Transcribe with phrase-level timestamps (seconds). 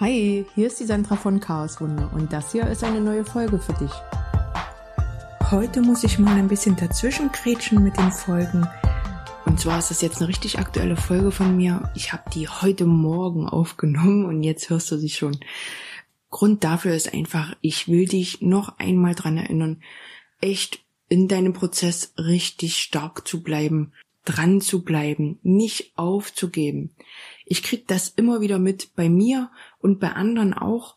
[0.00, 3.72] Hi, hier ist die Sandra von Chaoswunde und das hier ist eine neue Folge für
[3.72, 3.90] dich.
[5.50, 8.64] Heute muss ich mal ein bisschen dazwischen kretschen mit den Folgen.
[9.44, 11.90] Und zwar ist das jetzt eine richtig aktuelle Folge von mir.
[11.96, 15.36] Ich habe die heute Morgen aufgenommen und jetzt hörst du sie schon.
[16.30, 19.82] Grund dafür ist einfach, ich will dich noch einmal dran erinnern,
[20.40, 20.78] echt
[21.08, 23.92] in deinem Prozess richtig stark zu bleiben,
[24.24, 26.90] dran zu bleiben, nicht aufzugeben.
[27.48, 30.96] Ich krieg das immer wieder mit bei mir und bei anderen auch.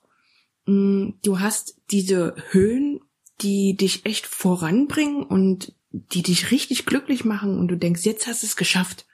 [0.66, 3.02] Mm, du hast diese Höhen,
[3.42, 8.44] die dich echt voranbringen und die dich richtig glücklich machen und du denkst, jetzt hast
[8.44, 9.06] du es geschafft.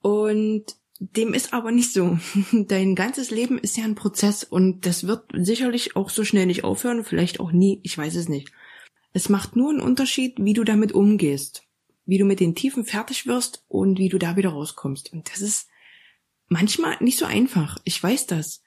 [0.00, 0.64] Und
[0.98, 2.18] dem ist aber nicht so.
[2.52, 6.64] Dein ganzes Leben ist ja ein Prozess und das wird sicherlich auch so schnell nicht
[6.64, 8.52] aufhören, vielleicht auch nie, ich weiß es nicht.
[9.12, 11.64] Es macht nur einen Unterschied, wie du damit umgehst,
[12.04, 15.12] wie du mit den Tiefen fertig wirst und wie du da wieder rauskommst.
[15.12, 15.68] Und das ist
[16.48, 17.78] manchmal nicht so einfach.
[17.84, 18.62] Ich weiß das.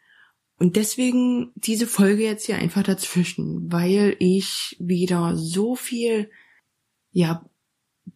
[0.57, 6.29] Und deswegen diese Folge jetzt hier einfach dazwischen, weil ich wieder so viel,
[7.11, 7.45] ja,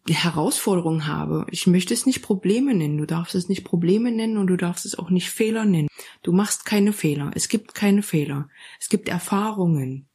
[0.08, 1.46] Herausforderungen habe.
[1.50, 2.98] Ich möchte es nicht Probleme nennen.
[2.98, 5.88] Du darfst es nicht Probleme nennen und du darfst es auch nicht Fehler nennen.
[6.22, 7.30] Du machst keine Fehler.
[7.34, 8.48] Es gibt keine Fehler.
[8.78, 10.08] Es gibt Erfahrungen,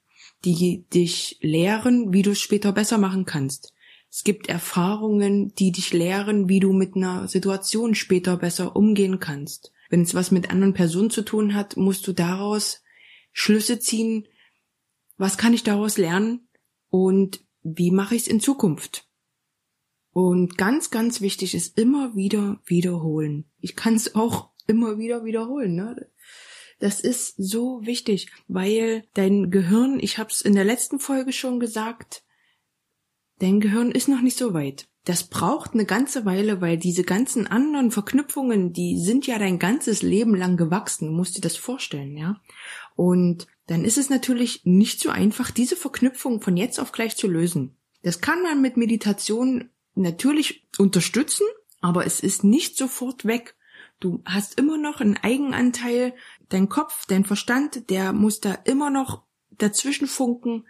[0.46, 3.74] die dich lehren, wie du es später besser machen kannst.
[4.12, 9.72] Es gibt Erfahrungen, die dich lehren, wie du mit einer Situation später besser umgehen kannst.
[9.90, 12.84] Wenn es was mit anderen Personen zu tun hat, musst du daraus
[13.32, 14.28] Schlüsse ziehen,
[15.18, 16.48] was kann ich daraus lernen
[16.90, 19.08] und wie mache ich es in Zukunft.
[20.12, 23.46] Und ganz, ganz wichtig ist immer wieder wiederholen.
[23.60, 25.76] Ich kann es auch immer wieder wiederholen.
[25.76, 26.10] Ne?
[26.80, 31.60] Das ist so wichtig, weil dein Gehirn, ich habe es in der letzten Folge schon
[31.60, 32.24] gesagt,
[33.40, 34.88] Dein Gehirn ist noch nicht so weit.
[35.06, 40.02] Das braucht eine ganze Weile, weil diese ganzen anderen Verknüpfungen, die sind ja dein ganzes
[40.02, 41.08] Leben lang gewachsen.
[41.08, 42.42] Du musst dir das vorstellen, ja.
[42.96, 47.28] Und dann ist es natürlich nicht so einfach, diese Verknüpfung von jetzt auf gleich zu
[47.28, 47.78] lösen.
[48.04, 51.46] Das kann man mit Meditation natürlich unterstützen,
[51.82, 53.56] aber es ist nicht sofort weg.
[54.00, 56.14] Du hast immer noch einen Eigenanteil,
[56.50, 60.66] dein Kopf, dein Verstand, der muss da immer noch dazwischen funken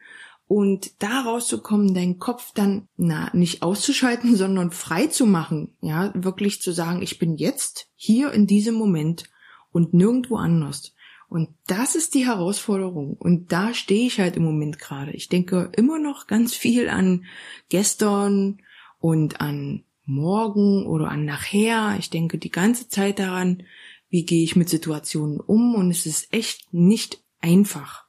[0.50, 6.60] und da rauszukommen, deinen Kopf dann, na, nicht auszuschalten, sondern frei zu machen, ja, wirklich
[6.60, 9.26] zu sagen, ich bin jetzt hier in diesem Moment
[9.72, 10.96] und nirgendwo anders.
[11.30, 13.14] Und das ist die Herausforderung.
[13.14, 15.12] Und da stehe ich halt im Moment gerade.
[15.12, 17.26] Ich denke immer noch ganz viel an
[17.70, 18.60] gestern
[18.98, 21.96] und an morgen oder an nachher.
[22.00, 23.62] Ich denke die ganze Zeit daran,
[24.10, 25.76] wie gehe ich mit Situationen um.
[25.76, 28.09] Und es ist echt nicht einfach.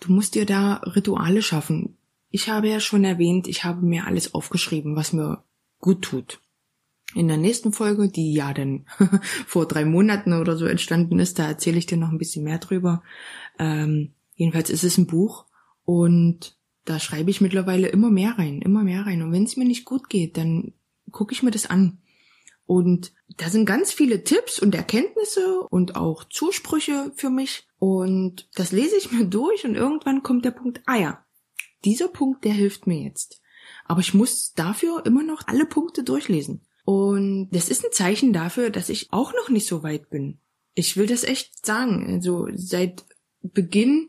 [0.00, 1.96] Du musst dir da Rituale schaffen.
[2.30, 5.44] Ich habe ja schon erwähnt, ich habe mir alles aufgeschrieben, was mir
[5.80, 6.40] gut tut.
[7.14, 8.86] In der nächsten Folge, die ja dann
[9.46, 12.58] vor drei Monaten oder so entstanden ist, da erzähle ich dir noch ein bisschen mehr
[12.58, 13.02] drüber.
[13.58, 15.46] Ähm, jedenfalls ist es ein Buch
[15.84, 19.22] und da schreibe ich mittlerweile immer mehr rein, immer mehr rein.
[19.22, 20.74] Und wenn es mir nicht gut geht, dann
[21.10, 21.98] gucke ich mir das an.
[22.66, 27.67] Und da sind ganz viele Tipps und Erkenntnisse und auch Zusprüche für mich.
[27.78, 31.24] Und das lese ich mir durch und irgendwann kommt der Punkt, ah ja,
[31.84, 33.40] dieser Punkt, der hilft mir jetzt.
[33.84, 36.66] Aber ich muss dafür immer noch alle Punkte durchlesen.
[36.84, 40.40] Und das ist ein Zeichen dafür, dass ich auch noch nicht so weit bin.
[40.74, 42.06] Ich will das echt sagen.
[42.08, 43.04] Also seit
[43.42, 44.08] Beginn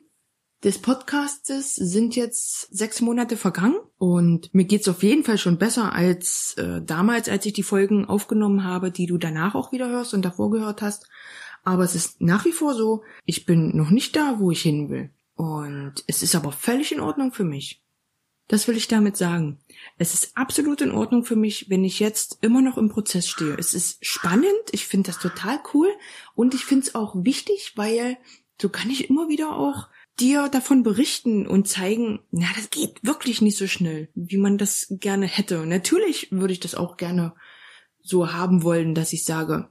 [0.63, 5.93] des Podcastes sind jetzt sechs Monate vergangen und mir geht's auf jeden Fall schon besser
[5.93, 10.13] als äh, damals, als ich die Folgen aufgenommen habe, die du danach auch wieder hörst
[10.13, 11.07] und davor gehört hast.
[11.69, 14.89] Aber es ist nach wie vor so, ich bin noch nicht da, wo ich hin
[14.89, 15.11] will.
[15.35, 17.83] Und es ist aber völlig in Ordnung für mich.
[18.47, 19.59] Das will ich damit sagen.
[19.99, 23.53] Es ist absolut in Ordnung für mich, wenn ich jetzt immer noch im Prozess stehe.
[23.53, 25.89] Es ist spannend, ich finde das total cool
[26.33, 28.17] und ich finde es auch wichtig, weil
[28.59, 33.43] so kann ich immer wieder auch dir davon berichten und zeigen, na, das geht wirklich
[33.43, 35.67] nicht so schnell, wie man das gerne hätte.
[35.67, 37.35] natürlich würde ich das auch gerne
[38.01, 39.69] so haben wollen, dass ich sage,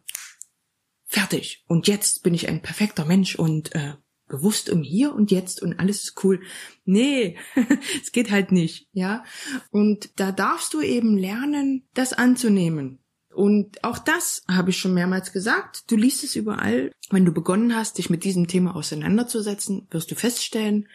[1.29, 1.65] fertig.
[1.67, 3.95] Und jetzt bin ich ein perfekter Mensch und äh,
[4.29, 6.41] bewusst um hier und jetzt und alles ist cool.
[6.85, 7.37] Nee,
[8.03, 9.25] es geht halt nicht, ja.
[9.71, 13.01] Und da darfst du eben lernen, das anzunehmen.
[13.35, 15.91] Und auch das habe ich schon mehrmals gesagt.
[15.91, 16.91] Du liest es überall.
[17.11, 20.89] Wenn du begonnen hast, dich mit diesem Thema auseinanderzusetzen, wirst du feststellen,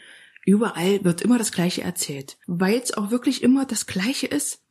[0.46, 2.38] überall wird immer das Gleiche erzählt.
[2.46, 4.62] Weil es auch wirklich immer das Gleiche ist.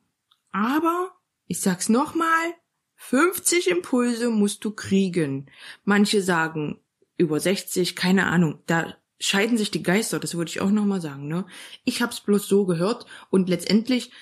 [0.50, 1.12] Aber,
[1.46, 2.54] ich sag's nochmal,
[3.04, 5.50] 50 Impulse musst du kriegen.
[5.84, 6.80] Manche sagen
[7.18, 8.60] über 60, keine Ahnung.
[8.66, 11.26] Da scheiden sich die Geister, das würde ich auch nochmal sagen.
[11.26, 11.44] Ne?
[11.84, 14.12] Ich hab's bloß so gehört und letztendlich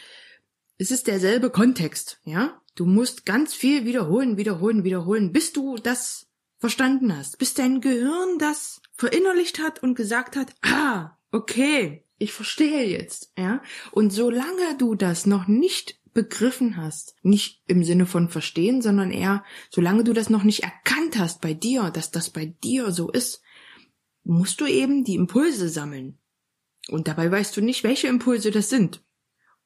[0.79, 2.59] es ist derselbe Kontext, ja?
[2.75, 6.26] Du musst ganz viel wiederholen, wiederholen, wiederholen, bis du das
[6.56, 12.87] verstanden hast, bis dein Gehirn das verinnerlicht hat und gesagt hat, ah, okay, ich verstehe
[12.87, 13.62] jetzt, ja.
[13.91, 19.43] Und solange du das noch nicht begriffen hast, nicht im Sinne von verstehen, sondern eher,
[19.70, 23.40] solange du das noch nicht erkannt hast bei dir, dass das bei dir so ist,
[24.22, 26.19] musst du eben die Impulse sammeln.
[26.88, 29.02] Und dabei weißt du nicht, welche Impulse das sind.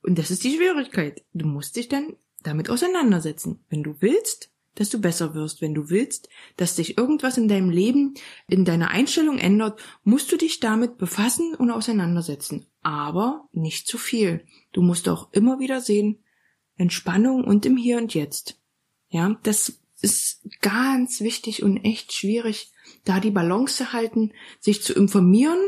[0.03, 1.25] Und das ist die Schwierigkeit.
[1.33, 3.65] Du musst dich dann damit auseinandersetzen.
[3.69, 7.71] Wenn du willst, dass du besser wirst, wenn du willst, dass sich irgendwas in deinem
[7.71, 8.15] Leben,
[8.49, 12.67] in deiner Einstellung ändert, musst du dich damit befassen und auseinandersetzen.
[12.83, 14.45] Aber nicht zu viel.
[14.73, 16.24] Du musst auch immer wieder sehen,
[16.77, 18.61] Entspannung und im Hier und Jetzt.
[19.09, 22.73] Ja, das ist ganz wichtig und echt schwierig,
[23.05, 25.59] da die Balance zu halten, sich zu informieren,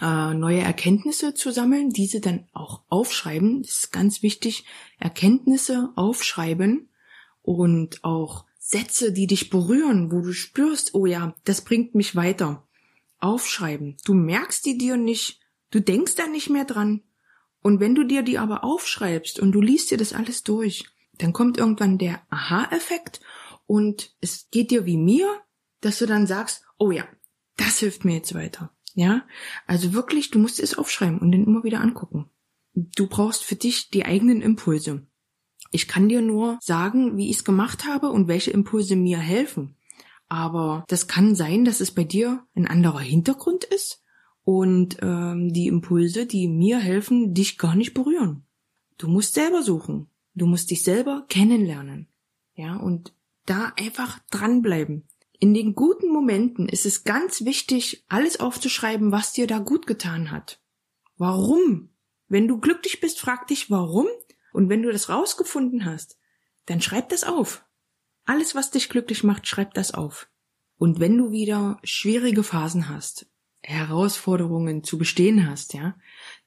[0.00, 3.62] äh, neue Erkenntnisse zu sammeln, diese dann auch aufschreiben.
[3.62, 4.64] Das ist ganz wichtig,
[4.98, 6.88] Erkenntnisse aufschreiben
[7.42, 12.66] und auch Sätze, die dich berühren, wo du spürst, oh ja, das bringt mich weiter.
[13.18, 13.96] Aufschreiben.
[14.04, 15.40] Du merkst die dir nicht,
[15.70, 17.02] du denkst da nicht mehr dran.
[17.64, 20.84] Und wenn du dir die aber aufschreibst und du liest dir das alles durch,
[21.16, 23.20] dann kommt irgendwann der Aha-Effekt
[23.64, 25.26] und es geht dir wie mir,
[25.80, 27.08] dass du dann sagst, oh ja,
[27.56, 28.70] das hilft mir jetzt weiter.
[28.94, 29.24] Ja,
[29.66, 32.28] also wirklich, du musst es aufschreiben und dann immer wieder angucken.
[32.74, 35.06] Du brauchst für dich die eigenen Impulse.
[35.70, 39.74] Ich kann dir nur sagen, wie ich es gemacht habe und welche Impulse mir helfen.
[40.28, 44.03] Aber das kann sein, dass es bei dir ein anderer Hintergrund ist
[44.44, 48.44] und ähm, die Impulse, die mir helfen, dich gar nicht berühren.
[48.98, 50.08] Du musst selber suchen.
[50.34, 52.08] Du musst dich selber kennenlernen.
[52.54, 53.14] Ja, und
[53.46, 55.08] da einfach dranbleiben.
[55.38, 60.30] In den guten Momenten ist es ganz wichtig, alles aufzuschreiben, was dir da gut getan
[60.30, 60.60] hat.
[61.16, 61.90] Warum?
[62.28, 64.06] Wenn du glücklich bist, frag dich warum.
[64.52, 66.18] Und wenn du das rausgefunden hast,
[66.66, 67.64] dann schreib das auf.
[68.24, 70.28] Alles, was dich glücklich macht, schreib das auf.
[70.78, 73.26] Und wenn du wieder schwierige Phasen hast,
[73.64, 75.96] Herausforderungen zu bestehen hast, ja,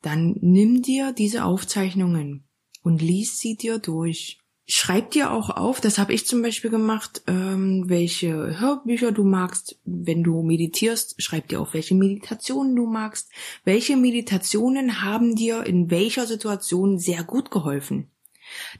[0.01, 2.47] dann nimm dir diese Aufzeichnungen
[2.83, 7.21] und lies sie dir durch Schreib dir auch auf, das habe ich zum Beispiel gemacht,
[7.25, 9.79] ähm, welche Hörbücher du magst.
[9.85, 13.31] Wenn du meditierst, schreib dir auf, welche Meditationen du magst.
[13.63, 18.11] Welche Meditationen haben dir in welcher Situation sehr gut geholfen.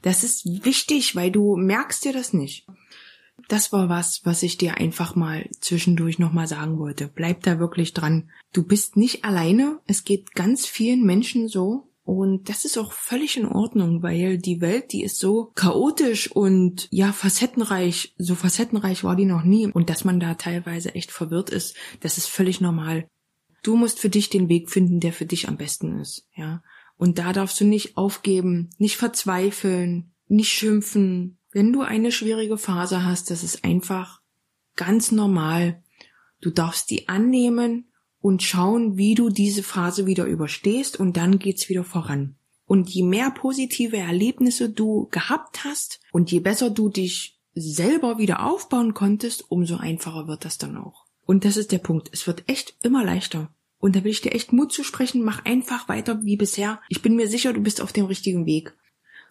[0.02, 2.66] Das ist wichtig, weil du merkst dir das nicht.
[3.48, 7.08] Das war was, was ich dir einfach mal zwischendurch nochmal sagen wollte.
[7.08, 8.30] Bleib da wirklich dran.
[8.52, 9.80] Du bist nicht alleine.
[9.86, 11.88] Es geht ganz vielen Menschen so.
[12.04, 16.88] Und das ist auch völlig in Ordnung, weil die Welt, die ist so chaotisch und
[16.90, 18.14] ja, facettenreich.
[18.16, 19.66] So facettenreich war die noch nie.
[19.66, 23.06] Und dass man da teilweise echt verwirrt ist, das ist völlig normal.
[23.62, 26.62] Du musst für dich den Weg finden, der für dich am besten ist, ja.
[26.96, 31.37] Und da darfst du nicht aufgeben, nicht verzweifeln, nicht schimpfen.
[31.50, 34.20] Wenn du eine schwierige Phase hast, das ist einfach
[34.76, 35.82] ganz normal.
[36.40, 37.88] Du darfst die annehmen
[38.20, 42.36] und schauen, wie du diese Phase wieder überstehst und dann geht's wieder voran.
[42.66, 48.44] Und je mehr positive Erlebnisse du gehabt hast und je besser du dich selber wieder
[48.44, 51.06] aufbauen konntest, umso einfacher wird das dann auch.
[51.24, 52.10] Und das ist der Punkt.
[52.12, 53.50] Es wird echt immer leichter.
[53.78, 55.22] Und da will ich dir echt Mut zu sprechen.
[55.22, 56.80] Mach einfach weiter wie bisher.
[56.88, 58.74] Ich bin mir sicher, du bist auf dem richtigen Weg.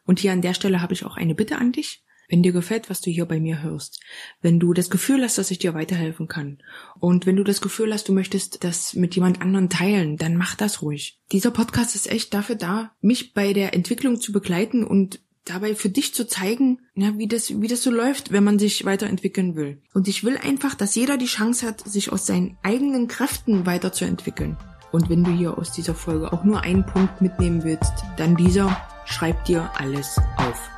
[0.05, 2.03] Und hier an der Stelle habe ich auch eine Bitte an dich.
[2.27, 4.01] Wenn dir gefällt, was du hier bei mir hörst,
[4.41, 6.57] wenn du das Gefühl hast, dass ich dir weiterhelfen kann
[6.99, 10.55] und wenn du das Gefühl hast, du möchtest das mit jemand anderen teilen, dann mach
[10.55, 11.19] das ruhig.
[11.31, 15.89] Dieser Podcast ist echt dafür da, mich bei der Entwicklung zu begleiten und dabei für
[15.89, 19.81] dich zu zeigen, ja, wie das, wie das so läuft, wenn man sich weiterentwickeln will.
[19.93, 24.57] Und ich will einfach, dass jeder die Chance hat, sich aus seinen eigenen Kräften weiterzuentwickeln.
[24.91, 28.85] Und wenn du hier aus dieser Folge auch nur einen Punkt mitnehmen willst, dann dieser,
[29.05, 30.69] schreib dir alles auf.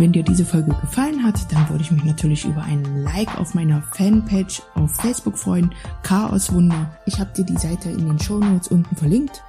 [0.00, 3.52] Wenn dir diese Folge gefallen hat, dann würde ich mich natürlich über einen Like auf
[3.52, 5.74] meiner Fanpage auf Facebook freuen.
[6.02, 6.90] Chaos Wunder.
[7.04, 9.42] Ich habe dir die Seite in den Show Notes unten verlinkt.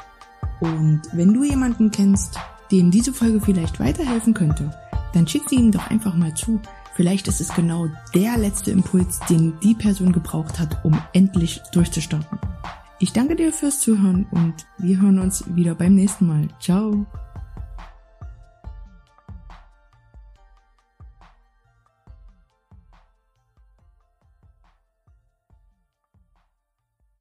[0.59, 2.37] Und wenn du jemanden kennst,
[2.69, 4.71] dem diese Folge vielleicht weiterhelfen könnte,
[5.13, 6.59] dann schick sie ihm doch einfach mal zu.
[6.95, 12.39] Vielleicht ist es genau der letzte Impuls, den die Person gebraucht hat, um endlich durchzustarten.
[12.99, 16.49] Ich danke dir fürs Zuhören und wir hören uns wieder beim nächsten Mal.
[16.59, 17.05] Ciao!